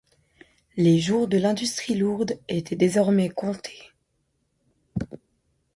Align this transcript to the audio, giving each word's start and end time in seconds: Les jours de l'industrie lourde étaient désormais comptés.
Les 0.77 0.97
jours 0.97 1.27
de 1.27 1.37
l'industrie 1.37 1.93
lourde 1.93 2.39
étaient 2.47 2.75
désormais 2.75 3.29
comptés. 3.29 3.91